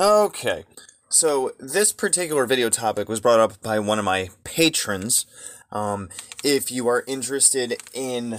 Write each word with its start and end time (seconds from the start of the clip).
Okay, 0.00 0.64
so 1.08 1.50
this 1.58 1.90
particular 1.90 2.46
video 2.46 2.70
topic 2.70 3.08
was 3.08 3.18
brought 3.18 3.40
up 3.40 3.60
by 3.60 3.80
one 3.80 3.98
of 3.98 4.04
my 4.04 4.30
patrons. 4.44 5.26
Um, 5.72 6.08
if 6.44 6.70
you 6.70 6.86
are 6.86 7.02
interested 7.08 7.82
in 7.92 8.38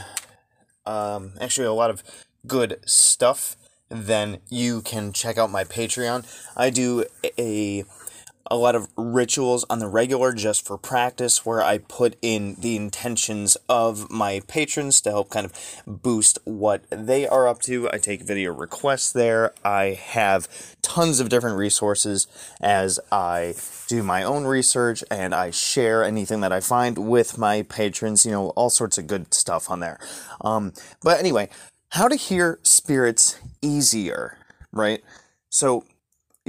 um, 0.85 1.33
actually 1.41 1.67
a 1.67 1.73
lot 1.73 1.89
of 1.89 2.01
good 2.47 2.79
stuff, 2.85 3.57
then 3.89 4.37
you 4.47 4.81
can 4.81 5.11
check 5.11 5.37
out 5.37 5.51
my 5.51 5.65
Patreon. 5.65 6.25
I 6.55 6.69
do 6.69 7.03
a 7.37 7.83
a 8.49 8.55
lot 8.55 8.75
of 8.75 8.87
rituals 8.97 9.65
on 9.69 9.79
the 9.79 9.87
regular 9.87 10.33
just 10.33 10.65
for 10.65 10.77
practice 10.77 11.45
where 11.45 11.61
I 11.61 11.77
put 11.77 12.17
in 12.21 12.55
the 12.55 12.75
intentions 12.75 13.57
of 13.67 14.09
my 14.09 14.41
patrons 14.47 15.01
to 15.01 15.11
help 15.11 15.29
kind 15.29 15.45
of 15.45 15.81
boost 15.85 16.39
what 16.45 16.83
they 16.89 17.27
are 17.27 17.47
up 17.47 17.61
to. 17.61 17.89
I 17.91 17.97
take 17.97 18.21
video 18.21 18.53
requests 18.53 19.11
there. 19.11 19.53
I 19.63 19.99
have 20.01 20.47
tons 20.81 21.19
of 21.19 21.29
different 21.29 21.57
resources 21.57 22.27
as 22.59 22.99
I 23.11 23.55
do 23.87 24.01
my 24.03 24.23
own 24.23 24.45
research 24.45 25.03
and 25.11 25.35
I 25.35 25.51
share 25.51 26.03
anything 26.03 26.41
that 26.41 26.51
I 26.51 26.59
find 26.59 26.97
with 26.97 27.37
my 27.37 27.63
patrons, 27.63 28.25
you 28.25 28.31
know, 28.31 28.49
all 28.51 28.69
sorts 28.69 28.97
of 28.97 29.07
good 29.07 29.33
stuff 29.33 29.69
on 29.69 29.79
there. 29.79 29.99
Um, 30.41 30.73
but 31.03 31.19
anyway, 31.19 31.49
how 31.91 32.07
to 32.07 32.15
hear 32.15 32.59
spirits 32.63 33.39
easier, 33.61 34.37
right? 34.71 35.03
So 35.49 35.85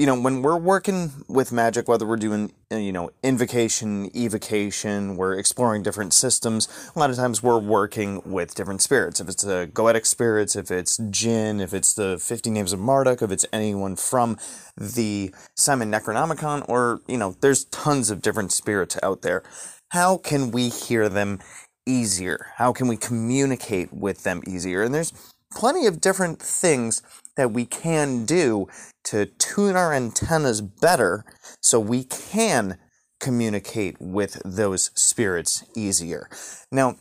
you 0.00 0.06
know, 0.06 0.18
when 0.18 0.40
we're 0.40 0.56
working 0.56 1.12
with 1.28 1.52
magic, 1.52 1.86
whether 1.86 2.06
we're 2.06 2.16
doing, 2.16 2.50
uh, 2.72 2.76
you 2.76 2.90
know, 2.90 3.10
invocation, 3.22 4.10
evocation, 4.16 5.14
we're 5.14 5.34
exploring 5.34 5.82
different 5.82 6.14
systems, 6.14 6.68
a 6.96 6.98
lot 6.98 7.10
of 7.10 7.16
times 7.16 7.42
we're 7.42 7.58
working 7.58 8.22
with 8.24 8.54
different 8.54 8.80
spirits. 8.80 9.20
If 9.20 9.28
it's 9.28 9.42
the 9.42 9.70
Goetic 9.74 10.06
spirits, 10.06 10.56
if 10.56 10.70
it's 10.70 10.96
Jinn, 11.10 11.60
if 11.60 11.74
it's 11.74 11.92
the 11.92 12.16
50 12.18 12.48
Names 12.48 12.72
of 12.72 12.80
Marduk, 12.80 13.20
if 13.20 13.30
it's 13.30 13.44
anyone 13.52 13.94
from 13.94 14.38
the 14.74 15.34
Simon 15.54 15.92
Necronomicon, 15.92 16.66
or, 16.66 17.02
you 17.06 17.18
know, 17.18 17.36
there's 17.42 17.66
tons 17.66 18.08
of 18.08 18.22
different 18.22 18.52
spirits 18.52 18.96
out 19.02 19.20
there. 19.20 19.42
How 19.90 20.16
can 20.16 20.50
we 20.50 20.70
hear 20.70 21.10
them 21.10 21.40
easier? 21.84 22.46
How 22.56 22.72
can 22.72 22.88
we 22.88 22.96
communicate 22.96 23.92
with 23.92 24.22
them 24.22 24.40
easier? 24.46 24.82
And 24.82 24.94
there's 24.94 25.12
plenty 25.52 25.86
of 25.86 26.00
different 26.00 26.40
things 26.40 27.02
that 27.36 27.52
we 27.52 27.64
can 27.64 28.24
do 28.24 28.68
to 29.04 29.26
tune 29.26 29.76
our 29.76 29.92
antennas 29.92 30.60
better 30.60 31.24
so 31.60 31.80
we 31.80 32.04
can 32.04 32.78
communicate 33.20 33.96
with 34.00 34.40
those 34.44 34.90
spirits 34.94 35.64
easier. 35.76 36.28
Now, 36.70 36.96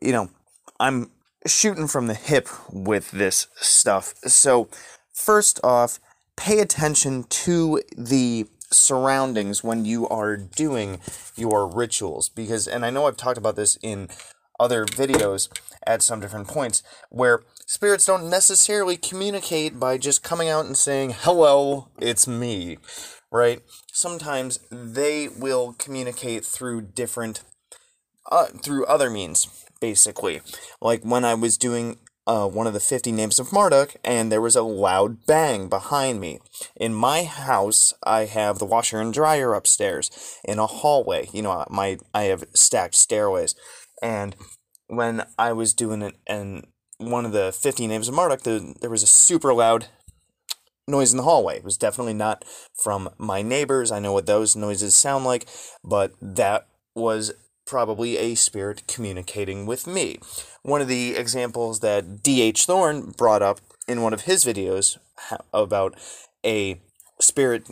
you 0.00 0.12
know, 0.12 0.30
I'm 0.78 1.10
shooting 1.46 1.86
from 1.86 2.06
the 2.06 2.14
hip 2.14 2.48
with 2.72 3.10
this 3.10 3.48
stuff. 3.56 4.14
So, 4.26 4.68
first 5.12 5.60
off, 5.62 5.98
pay 6.36 6.60
attention 6.60 7.24
to 7.24 7.82
the 7.96 8.46
surroundings 8.70 9.62
when 9.62 9.84
you 9.84 10.08
are 10.08 10.36
doing 10.36 10.98
your 11.36 11.68
rituals 11.68 12.28
because 12.28 12.66
and 12.66 12.84
I 12.84 12.90
know 12.90 13.06
I've 13.06 13.16
talked 13.16 13.38
about 13.38 13.54
this 13.54 13.78
in 13.82 14.08
other 14.58 14.84
videos 14.86 15.48
at 15.86 16.02
some 16.02 16.20
different 16.20 16.48
points 16.48 16.82
where 17.10 17.42
spirits 17.66 18.06
don't 18.06 18.30
necessarily 18.30 18.96
communicate 18.96 19.78
by 19.78 19.98
just 19.98 20.22
coming 20.22 20.48
out 20.48 20.66
and 20.66 20.76
saying, 20.76 21.14
hello, 21.18 21.88
it's 22.00 22.26
me, 22.26 22.78
right? 23.30 23.60
Sometimes 23.92 24.58
they 24.70 25.28
will 25.28 25.74
communicate 25.78 26.44
through 26.44 26.82
different, 26.82 27.42
uh, 28.30 28.46
through 28.46 28.86
other 28.86 29.10
means, 29.10 29.48
basically. 29.80 30.40
Like 30.80 31.02
when 31.02 31.24
I 31.24 31.34
was 31.34 31.58
doing 31.58 31.98
uh, 32.26 32.48
one 32.48 32.66
of 32.66 32.72
the 32.72 32.80
50 32.80 33.12
names 33.12 33.38
of 33.38 33.52
Marduk, 33.52 33.96
and 34.02 34.32
there 34.32 34.40
was 34.40 34.56
a 34.56 34.62
loud 34.62 35.26
bang 35.26 35.68
behind 35.68 36.20
me. 36.20 36.40
In 36.76 36.94
my 36.94 37.24
house, 37.24 37.92
I 38.02 38.24
have 38.24 38.58
the 38.58 38.64
washer 38.64 39.00
and 39.00 39.12
dryer 39.12 39.52
upstairs 39.52 40.10
in 40.44 40.58
a 40.58 40.66
hallway. 40.66 41.28
You 41.32 41.42
know, 41.42 41.64
my 41.68 41.98
I 42.14 42.24
have 42.24 42.44
stacked 42.54 42.94
stairways, 42.94 43.54
and 44.04 44.36
when 44.86 45.24
I 45.38 45.52
was 45.52 45.72
doing 45.72 46.02
it, 46.02 46.14
and 46.26 46.66
one 46.98 47.24
of 47.24 47.32
the 47.32 47.52
50 47.52 47.86
names 47.86 48.06
of 48.06 48.14
Marduk, 48.14 48.42
the, 48.42 48.74
there 48.82 48.90
was 48.90 49.02
a 49.02 49.06
super 49.06 49.54
loud 49.54 49.86
noise 50.86 51.10
in 51.10 51.16
the 51.16 51.22
hallway. 51.22 51.56
It 51.56 51.64
was 51.64 51.78
definitely 51.78 52.12
not 52.12 52.44
from 52.74 53.08
my 53.16 53.40
neighbors. 53.40 53.90
I 53.90 54.00
know 54.00 54.12
what 54.12 54.26
those 54.26 54.54
noises 54.54 54.94
sound 54.94 55.24
like, 55.24 55.46
but 55.82 56.12
that 56.20 56.68
was 56.94 57.32
probably 57.66 58.18
a 58.18 58.34
spirit 58.34 58.86
communicating 58.86 59.64
with 59.64 59.86
me. 59.86 60.18
One 60.62 60.82
of 60.82 60.88
the 60.88 61.16
examples 61.16 61.80
that 61.80 62.22
D.H. 62.22 62.66
Thorne 62.66 63.14
brought 63.16 63.40
up 63.40 63.60
in 63.88 64.02
one 64.02 64.12
of 64.12 64.22
his 64.22 64.44
videos 64.44 64.98
about 65.54 65.94
a 66.44 66.78
spirit 67.20 67.66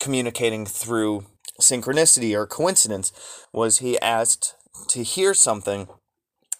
communicating 0.00 0.66
through 0.66 1.26
synchronicity 1.60 2.36
or 2.36 2.46
coincidence 2.46 3.12
was 3.52 3.78
he 3.78 4.00
asked 4.00 4.54
to 4.88 5.02
hear 5.02 5.34
something 5.34 5.88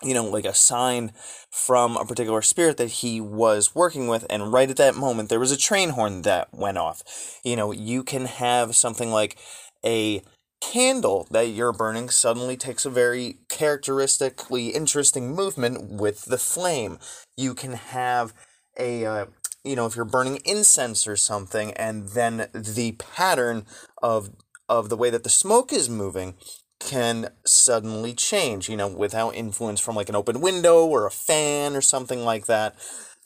you 0.03 0.15
know, 0.15 0.25
like 0.25 0.45
a 0.45 0.55
sign 0.55 1.13
from 1.51 1.97
a 1.97 2.05
particular 2.05 2.43
spirit 2.43 2.77
that 2.77 2.91
he 2.91 3.21
was 3.21 3.75
working 3.75 4.07
with, 4.07 4.25
and 4.31 4.53
right 4.53 4.71
at 4.71 4.77
that 4.77 4.95
moment, 4.95 5.29
there 5.29 5.41
was 5.41 5.51
a 5.51 5.57
train 5.57 5.91
horn 5.91 6.23
that 6.23 6.49
went 6.53 6.79
off. 6.79 7.03
You 7.43 7.57
know, 7.57 7.73
you 7.73 8.05
can 8.05 8.27
have 8.27 8.77
something 8.77 9.11
like 9.11 9.37
a 9.85 10.23
candle 10.61 11.27
that 11.31 11.49
you're 11.49 11.73
burning 11.73 12.11
suddenly 12.11 12.57
takes 12.57 12.85
a 12.85 12.91
very 12.91 13.39
characteristically 13.49 14.69
interesting 14.69 15.35
movement 15.35 15.93
with 15.93 16.27
the 16.27 16.39
flame. 16.39 16.99
You 17.37 17.55
can 17.55 17.73
have 17.73 18.33
a, 18.79 19.05
uh, 19.05 19.27
you 19.65 19.75
know, 19.75 19.87
if 19.87 19.97
you're 19.97 20.05
burning 20.05 20.41
incense 20.45 21.09
or 21.09 21.17
something, 21.17 21.73
and 21.73 22.11
then 22.11 22.49
the 22.55 22.93
pattern 22.93 23.67
of 24.03 24.31
of 24.69 24.91
the 24.91 24.97
way 24.97 25.09
that 25.09 25.25
the 25.25 25.31
smoke 25.31 25.73
is 25.73 25.89
moving 25.89 26.35
can 26.81 27.31
suddenly 27.45 28.15
change, 28.15 28.69
you 28.69 28.77
know, 28.77 28.89
without 28.89 29.35
influence 29.35 29.81
from 29.81 29.97
like 29.97 30.09
an 30.09 30.17
open 30.17 30.41
window 30.41 30.85
or 30.85 31.07
a 31.07 31.11
fan 31.11 31.75
or 31.75 31.81
something 31.81 32.25
like 32.25 32.47
that. 32.47 32.75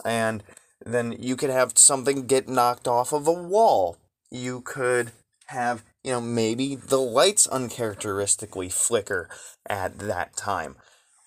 And 0.05 0.43
then 0.85 1.17
you 1.19 1.37
could 1.37 1.51
have 1.51 1.77
something 1.77 2.27
get 2.27 2.49
knocked 2.49 2.89
off 2.89 3.13
of 3.13 3.27
a 3.27 3.33
wall. 3.33 3.99
You 4.31 4.63
could 4.63 5.13
have, 5.47 5.85
you 6.03 6.13
know, 6.13 6.21
maybe 6.21 6.75
the 6.75 7.01
lights 7.01 7.47
uncharacteristically 7.47 8.71
flicker 8.71 9.29
at 9.69 9.99
that 9.99 10.37
time. 10.37 10.77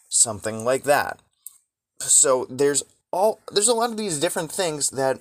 Something 0.10 0.66
like 0.66 0.84
that. 0.84 1.20
So 2.00 2.46
there's 2.50 2.84
all 3.12 3.40
there's 3.52 3.68
a 3.68 3.74
lot 3.74 3.92
of 3.92 3.98
these 3.98 4.20
different 4.20 4.52
things 4.52 4.90
that 4.90 5.20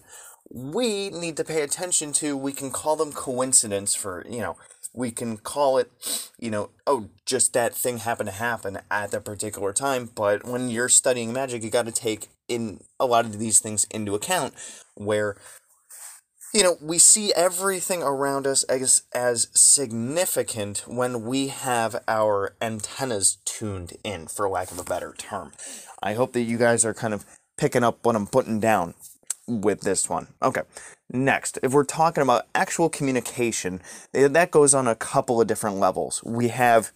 we 0.50 1.10
need 1.10 1.36
to 1.36 1.44
pay 1.44 1.62
attention 1.62 2.12
to. 2.14 2.36
We 2.36 2.52
can 2.52 2.70
call 2.70 2.96
them 2.96 3.12
coincidence 3.12 3.94
for, 3.94 4.24
you 4.28 4.40
know, 4.40 4.56
we 4.94 5.10
can 5.10 5.36
call 5.36 5.76
it, 5.78 5.90
you 6.38 6.50
know, 6.50 6.70
oh, 6.86 7.08
just 7.26 7.52
that 7.52 7.74
thing 7.74 7.98
happened 7.98 8.28
to 8.28 8.34
happen 8.34 8.78
at 8.90 9.10
that 9.10 9.24
particular 9.24 9.72
time. 9.72 10.08
But 10.14 10.44
when 10.46 10.70
you're 10.70 10.88
studying 10.88 11.32
magic, 11.32 11.62
you 11.62 11.70
got 11.70 11.86
to 11.86 11.92
take 11.92 12.28
in 12.48 12.80
a 13.00 13.06
lot 13.06 13.24
of 13.24 13.38
these 13.38 13.58
things 13.58 13.84
into 13.90 14.14
account 14.14 14.54
where 14.94 15.36
you 16.52 16.62
know 16.62 16.76
we 16.80 16.98
see 16.98 17.32
everything 17.34 18.02
around 18.02 18.46
us 18.46 18.62
as 18.64 19.02
as 19.14 19.48
significant 19.54 20.84
when 20.86 21.24
we 21.24 21.48
have 21.48 21.96
our 22.06 22.54
antennas 22.60 23.38
tuned 23.44 23.94
in 24.04 24.26
for 24.26 24.48
lack 24.48 24.70
of 24.70 24.78
a 24.78 24.84
better 24.84 25.14
term 25.16 25.52
i 26.02 26.14
hope 26.14 26.32
that 26.32 26.42
you 26.42 26.58
guys 26.58 26.84
are 26.84 26.94
kind 26.94 27.14
of 27.14 27.24
picking 27.56 27.82
up 27.82 27.98
what 28.04 28.14
i'm 28.14 28.26
putting 28.26 28.60
down 28.60 28.94
with 29.46 29.82
this 29.82 30.08
one 30.08 30.28
okay 30.42 30.62
Next, 31.12 31.58
if 31.62 31.72
we're 31.72 31.84
talking 31.84 32.22
about 32.22 32.46
actual 32.54 32.88
communication, 32.88 33.80
eh, 34.14 34.28
that 34.28 34.50
goes 34.50 34.74
on 34.74 34.88
a 34.88 34.94
couple 34.94 35.40
of 35.40 35.46
different 35.46 35.76
levels. 35.76 36.22
We 36.24 36.48
have, 36.48 36.92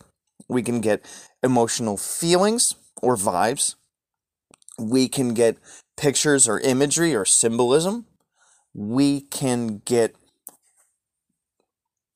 we 0.48 0.62
can 0.62 0.80
get 0.80 1.04
emotional 1.42 1.96
feelings 1.96 2.74
or 3.02 3.16
vibes. 3.16 3.74
We 4.78 5.08
can 5.08 5.34
get 5.34 5.58
pictures 5.96 6.48
or 6.48 6.58
imagery 6.60 7.14
or 7.14 7.24
symbolism. 7.24 8.06
We 8.74 9.20
can 9.20 9.82
get 9.84 10.16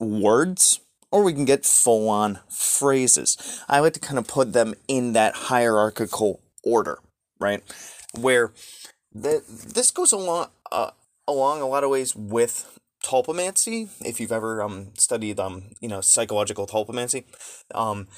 words 0.00 0.80
or 1.10 1.22
we 1.22 1.34
can 1.34 1.44
get 1.44 1.66
full 1.66 2.08
on 2.08 2.40
phrases. 2.48 3.62
I 3.68 3.80
like 3.80 3.92
to 3.94 4.00
kind 4.00 4.18
of 4.18 4.26
put 4.26 4.54
them 4.54 4.74
in 4.88 5.12
that 5.12 5.34
hierarchical 5.34 6.40
order, 6.64 6.98
right? 7.38 7.62
Where 8.18 8.52
the, 9.14 9.42
this 9.48 9.90
goes 9.90 10.12
along. 10.12 10.48
Uh, 10.70 10.90
along 11.28 11.60
a 11.60 11.68
lot 11.68 11.84
of 11.84 11.90
ways 11.90 12.14
with 12.14 12.78
tulpamancy. 13.04 13.88
If 14.04 14.20
you've 14.20 14.32
ever 14.32 14.62
um, 14.62 14.92
studied 14.96 15.40
um, 15.40 15.70
you 15.80 15.88
know 15.88 16.00
psychological 16.00 16.66
tulpamancy, 16.66 17.24
um, 17.74 18.08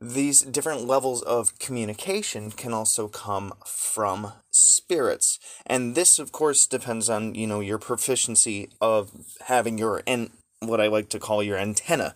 these 0.00 0.42
different 0.42 0.86
levels 0.86 1.22
of 1.22 1.58
communication 1.58 2.50
can 2.50 2.72
also 2.72 3.08
come 3.08 3.54
from 3.66 4.32
spirits, 4.50 5.38
and 5.66 5.94
this 5.94 6.18
of 6.18 6.32
course 6.32 6.66
depends 6.66 7.08
on 7.08 7.34
you 7.34 7.46
know 7.46 7.60
your 7.60 7.78
proficiency 7.78 8.70
of 8.80 9.10
having 9.46 9.78
your 9.78 10.02
and 10.06 10.30
what 10.60 10.80
I 10.80 10.86
like 10.86 11.08
to 11.10 11.20
call 11.20 11.42
your 11.42 11.58
antenna 11.58 12.14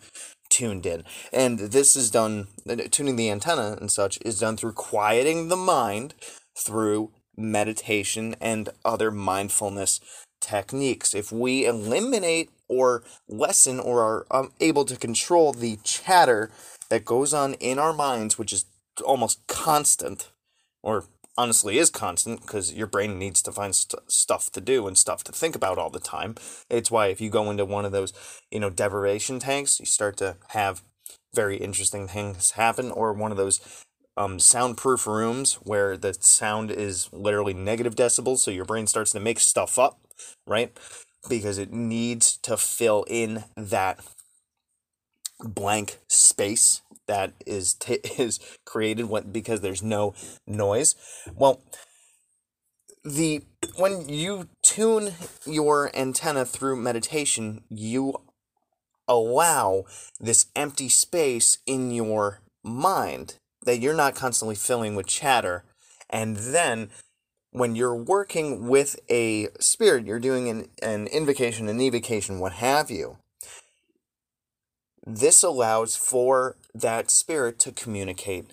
tuned 0.48 0.86
in. 0.86 1.04
And 1.30 1.58
this 1.58 1.94
is 1.94 2.10
done, 2.10 2.48
tuning 2.90 3.16
the 3.16 3.30
antenna 3.30 3.76
and 3.78 3.90
such 3.90 4.18
is 4.24 4.40
done 4.40 4.56
through 4.56 4.72
quieting 4.72 5.48
the 5.48 5.56
mind 5.56 6.14
through 6.56 7.10
meditation 7.38 8.34
and 8.40 8.68
other 8.84 9.10
mindfulness 9.10 10.00
techniques. 10.40 11.14
If 11.14 11.32
we 11.32 11.64
eliminate 11.64 12.50
or 12.68 13.02
lessen 13.28 13.80
or 13.80 14.02
are 14.02 14.26
um, 14.30 14.52
able 14.60 14.84
to 14.84 14.96
control 14.96 15.52
the 15.52 15.78
chatter 15.84 16.50
that 16.90 17.04
goes 17.04 17.32
on 17.32 17.54
in 17.54 17.78
our 17.78 17.92
minds, 17.92 18.38
which 18.38 18.52
is 18.52 18.66
almost 19.04 19.46
constant, 19.46 20.30
or 20.82 21.04
honestly 21.36 21.78
is 21.78 21.88
constant 21.88 22.40
because 22.40 22.74
your 22.74 22.86
brain 22.86 23.18
needs 23.18 23.40
to 23.42 23.52
find 23.52 23.74
st- 23.74 24.10
stuff 24.10 24.50
to 24.50 24.60
do 24.60 24.86
and 24.86 24.98
stuff 24.98 25.22
to 25.24 25.32
think 25.32 25.54
about 25.54 25.78
all 25.78 25.90
the 25.90 26.00
time. 26.00 26.34
It's 26.68 26.90
why 26.90 27.06
if 27.08 27.20
you 27.20 27.30
go 27.30 27.50
into 27.50 27.64
one 27.64 27.84
of 27.84 27.92
those, 27.92 28.12
you 28.50 28.60
know, 28.60 28.70
deprivation 28.70 29.38
tanks, 29.38 29.78
you 29.78 29.86
start 29.86 30.16
to 30.18 30.36
have 30.48 30.82
very 31.34 31.56
interesting 31.56 32.08
things 32.08 32.52
happen, 32.52 32.90
or 32.90 33.12
one 33.12 33.30
of 33.30 33.36
those 33.36 33.60
um, 34.18 34.40
soundproof 34.40 35.06
rooms 35.06 35.54
where 35.62 35.96
the 35.96 36.12
sound 36.12 36.72
is 36.72 37.08
literally 37.12 37.54
negative 37.54 37.94
decibels, 37.94 38.38
so 38.38 38.50
your 38.50 38.64
brain 38.64 38.86
starts 38.88 39.12
to 39.12 39.20
make 39.20 39.38
stuff 39.38 39.78
up, 39.78 40.00
right? 40.46 40.76
Because 41.28 41.56
it 41.56 41.72
needs 41.72 42.36
to 42.38 42.56
fill 42.56 43.04
in 43.08 43.44
that 43.56 44.00
blank 45.40 45.98
space 46.08 46.82
that 47.06 47.32
is 47.46 47.74
t- 47.74 48.00
is 48.18 48.40
created 48.66 49.08
when, 49.08 49.30
because 49.30 49.60
there's 49.60 49.84
no 49.84 50.14
noise. 50.46 50.96
Well, 51.34 51.62
the 53.04 53.42
when 53.76 54.08
you 54.08 54.48
tune 54.64 55.12
your 55.46 55.96
antenna 55.96 56.44
through 56.44 56.76
meditation, 56.76 57.62
you 57.70 58.14
allow 59.06 59.84
this 60.18 60.46
empty 60.56 60.88
space 60.88 61.58
in 61.66 61.92
your 61.92 62.42
mind 62.64 63.38
that 63.64 63.78
you're 63.78 63.94
not 63.94 64.14
constantly 64.14 64.54
filling 64.54 64.94
with 64.94 65.06
chatter. 65.06 65.64
And 66.10 66.36
then 66.36 66.90
when 67.50 67.74
you're 67.74 67.96
working 67.96 68.68
with 68.68 68.98
a 69.10 69.48
spirit, 69.60 70.06
you're 70.06 70.20
doing 70.20 70.48
an, 70.48 70.68
an 70.82 71.06
invocation, 71.08 71.68
an 71.68 71.80
evocation, 71.80 72.38
what 72.38 72.52
have 72.52 72.90
you. 72.90 73.18
This 75.06 75.42
allows 75.42 75.96
for 75.96 76.56
that 76.74 77.10
spirit 77.10 77.58
to 77.60 77.72
communicate 77.72 78.52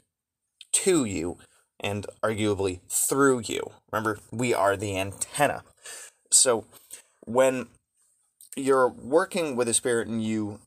to 0.71 1.05
you 1.05 1.37
and 1.79 2.05
arguably 2.23 2.79
through 2.89 3.41
you. 3.45 3.71
Remember, 3.91 4.19
we 4.31 4.53
are 4.53 4.77
the 4.77 4.97
antenna. 4.97 5.63
So 6.31 6.65
when 7.25 7.67
you're 8.55 8.87
working 8.87 9.55
with 9.55 9.67
a 9.67 9.73
spirit 9.73 10.07
and 10.07 10.23
you 10.23 10.59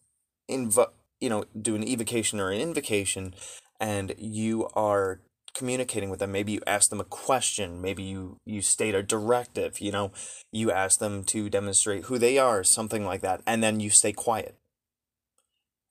invo- 0.48 0.90
you 1.20 1.28
know 1.28 1.44
do 1.60 1.74
an 1.74 1.86
evocation 1.86 2.38
or 2.38 2.50
an 2.50 2.60
invocation 2.60 3.34
and 3.80 4.14
you 4.18 4.68
are 4.74 5.20
communicating 5.54 6.08
with 6.08 6.20
them. 6.20 6.32
Maybe 6.32 6.52
you 6.52 6.60
ask 6.66 6.90
them 6.90 7.00
a 7.00 7.04
question. 7.04 7.82
Maybe 7.82 8.02
you 8.02 8.38
you 8.44 8.62
state 8.62 8.94
a 8.94 9.02
directive 9.02 9.80
you 9.80 9.90
know? 9.90 10.12
You 10.52 10.70
ask 10.70 10.98
them 10.98 11.24
to 11.24 11.50
demonstrate 11.50 12.04
who 12.04 12.18
they 12.18 12.38
are 12.38 12.62
something 12.64 13.04
like 13.04 13.20
that 13.22 13.42
and 13.46 13.62
then 13.62 13.80
you 13.80 13.90
stay 13.90 14.12
quiet. 14.12 14.56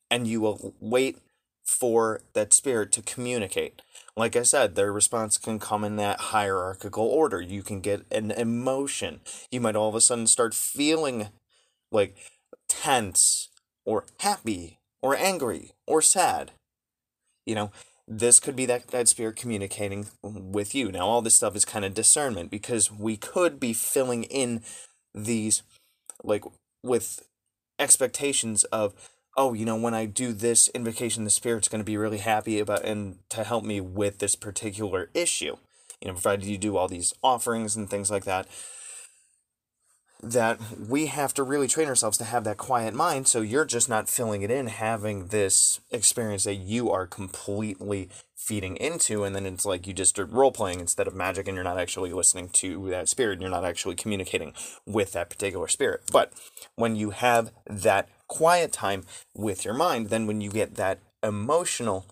And 0.10 0.26
you 0.26 0.40
will 0.40 0.74
wait 0.80 1.18
for 1.66 2.22
that 2.32 2.54
spirit 2.54 2.94
to 2.94 3.02
communicate. 3.02 3.82
Like 4.16 4.38
i 4.38 4.44
said 4.44 4.76
their 4.76 4.94
response 4.94 5.38
can 5.38 5.60
come 5.60 5.84
in 5.84 5.98
that 5.98 6.20
hierarchical 6.32 7.06
order. 7.06 7.42
You 7.42 7.62
can 7.62 7.82
get 7.82 8.06
an 8.10 8.32
emotion. 8.32 9.20
You 9.52 9.60
might 9.60 9.76
all 9.76 9.90
of 9.90 9.96
a 9.96 10.02
sudden 10.02 10.28
start 10.28 10.54
feeling 10.54 11.28
like 11.92 12.16
tense 12.70 13.50
or 13.86 14.06
happy 14.22 14.80
or 15.02 15.16
angry 15.16 15.74
or 15.86 16.02
sad. 16.02 16.52
You 17.48 17.56
know, 17.56 17.72
this 18.08 18.40
could 18.40 18.56
be 18.56 18.66
that, 18.66 18.90
that 18.90 19.08
spirit 19.08 19.38
communicating 19.38 20.08
with 20.22 20.76
you. 20.76 20.92
Now, 20.92 21.08
all 21.08 21.22
this 21.22 21.36
stuff 21.36 21.56
is 21.56 21.66
kind 21.66 21.86
of 21.86 21.94
discernment 21.94 22.52
because 22.52 22.92
we 22.92 23.18
could 23.18 23.60
be 23.60 23.74
filling 23.74 24.26
in 24.26 24.62
these, 25.16 25.64
like, 26.24 26.44
with 26.84 27.24
expectations 27.80 28.66
of, 28.66 28.94
oh, 29.38 29.54
you 29.54 29.66
know, 29.66 29.78
when 29.78 29.94
I 29.94 30.06
do 30.06 30.34
this 30.34 30.68
invocation, 30.70 31.24
the 31.24 31.30
spirit's 31.30 31.70
going 31.70 31.82
to 31.82 31.86
be 31.86 31.98
really 31.98 32.20
happy 32.20 32.60
about 32.60 32.84
and 32.84 33.20
to 33.30 33.44
help 33.44 33.64
me 33.64 33.82
with 33.82 34.20
this 34.20 34.36
particular 34.36 35.10
issue. 35.14 35.56
You 36.02 36.10
know, 36.10 36.14
provided 36.14 36.46
you 36.46 36.58
do 36.58 36.76
all 36.78 36.90
these 36.90 37.14
offerings 37.24 37.76
and 37.76 37.90
things 37.90 38.12
like 38.12 38.26
that 38.26 38.48
that 40.22 40.60
we 40.80 41.08
have 41.08 41.34
to 41.34 41.44
really 41.44 41.68
train 41.68 41.88
ourselves 41.88 42.18
to 42.18 42.24
have 42.24 42.44
that 42.44 42.58
quiet 42.58 42.94
mind 42.94 43.28
so 43.28 43.42
you're 43.42 43.66
just 43.66 43.88
not 43.88 44.10
filling 44.10 44.42
it 44.42 44.50
in 44.50 44.68
having 44.68 45.28
this 45.28 45.80
experience 45.92 46.44
that 46.44 46.56
you 46.56 46.90
are 46.90 47.06
completely 47.06 48.10
feeding 48.36 48.78
into 48.78 49.24
and 49.24 49.36
then 49.36 49.46
it's 49.46 49.66
like 49.66 49.86
you 49.86 49.94
just 49.94 50.18
are 50.18 50.26
role 50.26 50.52
playing 50.52 50.80
instead 50.80 51.08
of 51.08 51.14
magic 51.14 51.48
and 51.48 51.56
you're 51.56 51.64
not 51.64 51.78
actually 51.78 52.14
listening 52.14 52.50
to 52.50 52.90
that 52.90 53.10
spirit 53.10 53.34
and 53.34 53.42
you're 53.42 53.52
not 53.52 53.66
actually 53.66 53.96
communicating 53.96 54.54
with 54.86 55.12
that 55.12 55.30
particular 55.30 55.68
spirit. 55.68 56.02
But 56.12 56.32
when 56.76 56.96
you 56.96 57.10
have 57.10 57.52
that 57.66 58.08
quiet 58.28 58.72
time 58.72 59.04
with 59.36 59.66
your 59.66 59.74
mind 59.74 60.10
then 60.10 60.28
when 60.28 60.42
you 60.42 60.50
get 60.50 60.76
that 60.76 61.00
emotional 61.22 62.06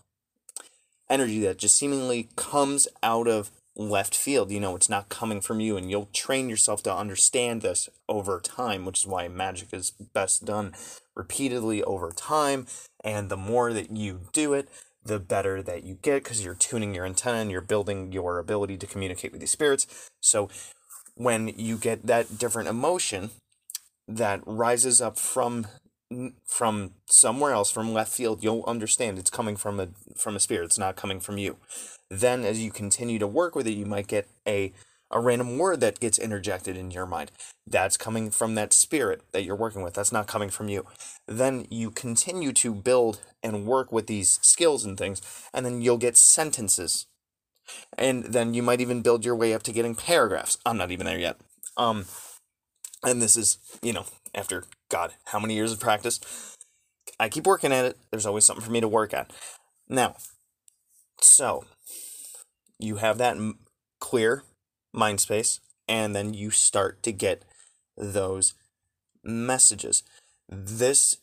energy 1.10 1.40
that 1.42 1.58
just 1.58 1.78
seemingly 1.78 2.30
comes 2.36 2.88
out 3.04 3.28
of 3.28 3.52
left 3.76 4.16
field. 4.16 4.52
You 4.52 4.60
know, 4.60 4.76
it's 4.76 4.90
not 4.90 5.10
coming 5.10 5.42
from 5.42 5.60
you, 5.60 5.78
and 5.78 5.90
you'll 5.90 6.10
train 6.14 6.50
yourself 6.50 6.84
to 6.84 6.96
understand 6.96 7.62
this 7.62 7.90
over 8.08 8.40
time, 8.40 8.86
which 8.86 9.00
is 9.00 9.08
why 9.08 9.28
magic 9.28 9.70
is 9.74 9.92
best 9.92 10.46
done 10.46 10.74
repeatedly 11.16 11.84
over 11.84 12.12
time. 12.12 12.68
And 13.04 13.30
the 13.30 13.38
more 13.38 13.74
that 13.74 13.92
you 13.92 14.22
do 14.34 14.54
it, 14.54 14.70
the 15.04 15.20
better 15.20 15.62
that 15.62 15.84
you 15.84 15.98
get 16.02 16.24
because 16.24 16.44
you're 16.44 16.56
tuning 16.56 16.96
your 16.96 17.06
antenna 17.06 17.38
and 17.38 17.52
you're 17.52 17.62
building 17.62 18.12
your 18.12 18.40
ability 18.40 18.78
to 18.78 18.88
communicate 18.88 19.32
with 19.32 19.40
these 19.40 19.52
spirits. 19.52 20.10
So 20.20 20.50
when 21.16 21.48
you 21.48 21.78
get 21.78 22.08
that 22.08 22.40
different 22.40 22.68
emotion 22.68 23.30
that 24.08 24.42
rises 24.46 25.02
up 25.02 25.18
from 25.18 25.68
from 26.46 26.92
somewhere 27.08 27.52
else 27.52 27.72
from 27.72 27.92
left 27.92 28.14
field 28.14 28.44
you'll 28.44 28.64
understand 28.68 29.18
it's 29.18 29.32
coming 29.32 29.56
from 29.56 29.80
a 29.80 29.88
from 30.16 30.36
a 30.36 30.40
spirit 30.40 30.66
it's 30.66 30.78
not 30.78 30.96
coming 30.96 31.20
from 31.20 31.38
you. 31.38 31.58
Then 32.10 32.46
as 32.46 32.64
you 32.64 32.72
continue 32.72 33.18
to 33.20 33.28
work 33.28 33.56
with 33.56 33.68
it 33.68 33.72
you 33.74 33.86
might 33.86 34.08
get 34.08 34.28
a 34.48 34.72
a 35.12 35.20
random 35.20 35.58
word 35.58 35.80
that 35.82 36.00
gets 36.00 36.18
interjected 36.20 36.76
in 36.76 36.92
your 36.92 37.06
mind. 37.06 37.32
That's 37.66 37.98
coming 37.98 38.32
from 38.32 38.56
that 38.56 38.74
spirit 38.74 39.22
that 39.32 39.44
you're 39.44 39.56
working 39.56 39.82
with 39.82 39.96
that's 39.96 40.12
not 40.12 40.28
coming 40.28 40.50
from 40.50 40.70
you. 40.70 40.86
Then 41.28 41.66
you 41.72 41.90
continue 41.90 42.54
to 42.54 42.74
build 42.74 43.22
and 43.42 43.66
work 43.66 43.92
with 43.92 44.08
these 44.08 44.40
skills 44.44 44.86
and 44.86 44.98
things 44.98 45.22
and 45.54 45.66
then 45.66 45.82
you'll 45.82 45.98
get 45.98 46.18
sentences. 46.18 47.08
And 47.98 48.26
then 48.26 48.54
you 48.54 48.62
might 48.62 48.82
even 48.82 49.02
build 49.02 49.26
your 49.26 49.36
way 49.36 49.54
up 49.56 49.64
to 49.64 49.72
getting 49.72 49.96
paragraphs. 49.96 50.60
I'm 50.66 50.78
not 50.78 50.92
even 50.92 51.08
there 51.08 51.20
yet. 51.20 51.38
Um 51.78 52.06
and 53.04 53.22
this 53.22 53.36
is 53.36 53.58
you 53.82 53.94
know 53.94 54.06
after 54.36 54.66
god 54.90 55.14
how 55.26 55.40
many 55.40 55.56
years 55.56 55.72
of 55.72 55.80
practice 55.80 56.20
i 57.20 57.30
keep 57.30 57.48
working 57.48 57.72
at 57.72 57.86
it 57.86 57.98
there's 58.12 58.26
always 58.26 58.46
something 58.46 58.64
for 58.66 58.72
me 58.72 58.82
to 58.82 58.88
work 58.88 59.14
at 59.14 59.32
now 59.90 60.16
so 61.22 61.66
you 62.80 62.98
have 62.98 63.18
that 63.18 63.38
m- 63.38 63.60
clear 64.00 64.44
mind 64.94 65.20
space, 65.20 65.60
and 65.88 66.16
then 66.16 66.34
you 66.34 66.52
start 66.52 67.04
to 67.04 67.12
get 67.12 67.44
those 67.98 68.54
messages. 69.24 70.04
This 70.50 71.18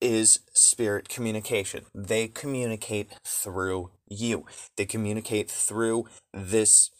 is 0.00 0.40
spirit 0.52 1.08
communication. 1.08 1.86
They 1.94 2.28
communicate 2.28 3.12
through 3.24 3.90
you. 4.08 4.44
They 4.76 4.86
communicate 4.86 5.50
through 5.50 6.06
this 6.32 6.90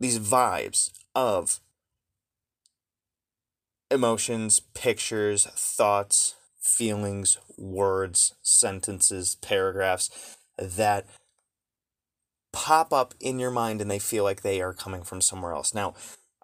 these 0.00 0.18
vibes 0.18 0.90
of 1.14 1.60
emotions, 3.90 4.60
pictures, 4.74 5.46
thoughts, 5.54 6.34
feelings, 6.60 7.38
words, 7.56 8.34
sentences, 8.42 9.36
paragraphs 9.36 10.36
that 10.58 11.06
pop 12.52 12.92
up 12.92 13.14
in 13.20 13.38
your 13.38 13.50
mind 13.50 13.80
and 13.80 13.90
they 13.90 13.98
feel 13.98 14.24
like 14.24 14.42
they 14.42 14.62
are 14.62 14.72
coming 14.72 15.02
from 15.02 15.20
somewhere 15.20 15.52
else. 15.52 15.74
Now, 15.74 15.94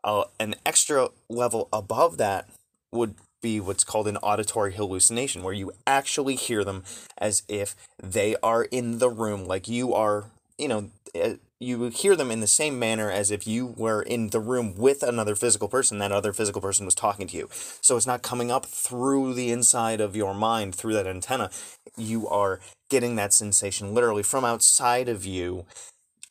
uh, 0.02 0.24
an 0.38 0.56
extra 0.66 1.08
level 1.28 1.68
above 1.72 2.16
that 2.18 2.48
would 2.92 3.14
be 3.42 3.60
what's 3.60 3.84
called 3.84 4.08
an 4.08 4.16
auditory 4.18 4.74
hallucination, 4.74 5.42
where 5.42 5.54
you 5.54 5.72
actually 5.86 6.34
hear 6.34 6.64
them 6.64 6.84
as 7.16 7.42
if 7.48 7.74
they 8.02 8.36
are 8.42 8.64
in 8.64 8.98
the 8.98 9.08
room, 9.08 9.44
like 9.44 9.68
you 9.68 9.94
are, 9.94 10.26
you 10.58 10.68
know, 10.68 10.90
eh, 11.14 11.36
you 11.60 11.90
hear 11.90 12.16
them 12.16 12.30
in 12.30 12.40
the 12.40 12.46
same 12.46 12.78
manner 12.78 13.10
as 13.10 13.30
if 13.30 13.46
you 13.46 13.66
were 13.66 14.00
in 14.00 14.30
the 14.30 14.40
room 14.40 14.74
with 14.74 15.02
another 15.02 15.34
physical 15.34 15.68
person, 15.68 15.98
that 15.98 16.10
other 16.10 16.32
physical 16.32 16.62
person 16.62 16.86
was 16.86 16.94
talking 16.94 17.26
to 17.26 17.36
you. 17.36 17.50
So 17.82 17.98
it's 17.98 18.06
not 18.06 18.22
coming 18.22 18.50
up 18.50 18.64
through 18.64 19.34
the 19.34 19.50
inside 19.50 20.00
of 20.00 20.16
your 20.16 20.34
mind, 20.34 20.74
through 20.74 20.94
that 20.94 21.06
antenna. 21.06 21.50
You 21.98 22.26
are 22.28 22.60
getting 22.88 23.16
that 23.16 23.34
sensation 23.34 23.92
literally 23.92 24.22
from 24.22 24.44
outside 24.44 25.08
of 25.08 25.26
you 25.26 25.66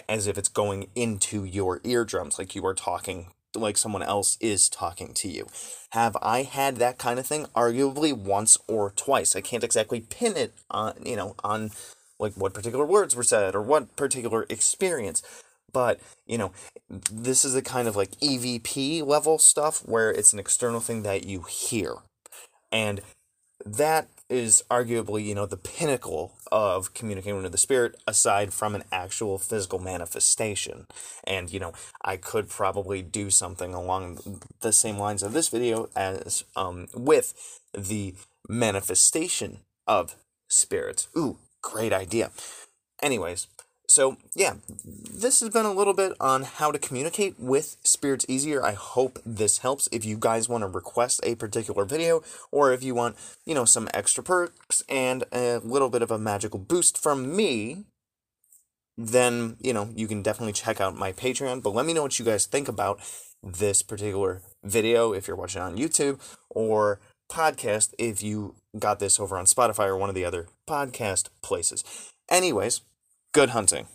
as 0.08 0.26
if 0.26 0.38
it's 0.38 0.50
going 0.50 0.88
into 0.96 1.46
your 1.46 1.80
eardrums, 1.84 2.40
like 2.40 2.56
you 2.56 2.66
are 2.66 2.74
talking, 2.74 3.28
like 3.56 3.78
someone 3.78 4.02
else 4.02 4.36
is 4.42 4.68
talking 4.68 5.14
to 5.14 5.30
you. 5.30 5.48
Have 5.92 6.18
I 6.24 6.42
had 6.42 6.78
that 6.78 6.98
kind 6.98 7.20
of 7.20 7.28
thing? 7.28 7.46
Arguably 7.56 8.14
once 8.14 8.58
or 8.68 8.90
twice. 8.90 9.36
I 9.36 9.42
can't 9.42 9.64
exactly 9.64 10.00
pin 10.00 10.36
it 10.36 10.54
on, 10.72 10.94
you 11.06 11.16
know, 11.16 11.36
on 11.44 11.70
like 12.20 12.34
what 12.34 12.54
particular 12.54 12.86
words 12.86 13.16
were 13.16 13.24
said 13.24 13.56
or 13.56 13.62
what 13.62 13.96
particular 13.96 14.46
experience. 14.50 15.22
But, 15.72 16.00
you 16.26 16.38
know, 16.38 16.52
this 16.90 17.46
is 17.46 17.56
a 17.56 17.62
kind 17.62 17.88
of 17.88 17.96
like 17.96 18.12
EVP 18.20 19.06
level 19.06 19.38
stuff 19.38 19.82
where 19.86 20.12
it's 20.12 20.34
an 20.34 20.40
external 20.40 20.80
thing 20.80 21.04
that 21.04 21.26
you 21.26 21.42
hear. 21.42 21.96
And 22.72 23.02
that 23.66 24.08
is 24.30 24.64
arguably, 24.70 25.26
you 25.26 25.36
know, 25.36 25.46
the 25.46 25.58
pinnacle 25.58 26.34
of 26.52 26.94
communicating 26.94 27.42
with 27.42 27.52
the 27.52 27.58
spirit 27.58 27.96
aside 28.08 28.54
from 28.54 28.76
an 28.76 28.84
actual 28.92 29.38
physical 29.38 29.80
manifestation. 29.80 30.86
And, 31.26 31.52
you 31.52 31.60
know, 31.60 31.74
I 32.04 32.18
could 32.18 32.48
probably 32.48 33.02
do 33.02 33.30
something 33.30 33.74
along 33.74 34.42
the 34.62 34.72
same 34.72 34.98
lines 34.98 35.24
of 35.24 35.34
this 35.34 35.50
video 35.50 35.90
as 35.96 36.44
um 36.56 36.88
with 36.94 37.34
the 37.74 38.16
manifestation 38.48 39.60
of 39.88 40.16
spirits. 40.48 41.08
Ooh, 41.18 41.38
great 41.62 41.94
idea. 41.94 42.32
Anyways, 43.02 43.48
so 43.88 44.18
yeah, 44.36 44.56
this 44.86 45.40
has 45.40 45.50
been 45.50 45.66
a 45.66 45.74
little 45.74 45.96
bit 45.96 46.14
on 46.20 46.44
how 46.44 46.72
to 46.72 46.78
communicate 46.78 47.40
with 47.40 47.78
spirits 47.84 48.26
easier. 48.28 48.64
I 48.64 48.74
hope 48.74 49.20
this 49.26 49.60
helps. 49.60 49.90
If 49.92 50.06
you 50.06 50.16
guys 50.18 50.48
want 50.48 50.62
to 50.62 50.68
request 50.68 51.22
a 51.24 51.36
particular 51.36 51.86
video, 51.86 52.22
or 52.52 52.72
if 52.72 52.84
you 52.84 52.94
want, 52.94 53.16
you 53.46 53.56
know, 53.56 53.66
some 53.66 53.90
extra 53.94 54.24
perks 54.24 54.84
and 54.88 55.24
a 55.32 55.58
little 55.64 55.90
bit 55.90 56.04
of 56.04 56.12
a 56.12 56.20
magical 56.20 56.60
boost 56.60 56.98
from 56.98 57.36
me, 57.36 57.86
then 58.96 59.56
you 59.62 59.74
know 59.74 59.90
you 59.96 60.08
can 60.08 60.22
definitely 60.22 60.54
check 60.54 60.80
out 60.80 60.96
my 60.96 61.12
Patreon. 61.12 61.64
But 61.64 61.74
let 61.74 61.86
me 61.86 61.94
know 61.94 62.04
what 62.04 62.20
you 62.20 62.26
guys 62.26 62.46
think 62.46 62.68
about 62.68 63.00
this 63.42 63.82
particular 63.82 64.42
video 64.64 65.14
if 65.14 65.28
you're 65.28 65.38
watching 65.38 65.62
on 65.62 65.78
YouTube 65.78 66.20
or 66.50 67.00
podcast 67.30 67.94
if 67.98 68.22
you 68.22 68.56
got 68.78 69.00
this 69.00 69.20
over 69.20 69.38
on 69.38 69.46
Spotify 69.46 69.88
or 69.88 69.98
one 69.98 70.10
of 70.10 70.16
the 70.16 70.26
other 70.26 70.48
podcast 70.68 71.30
places. 71.42 71.84
Anyways, 72.30 72.82
good 73.34 73.50
hunting. 73.52 73.88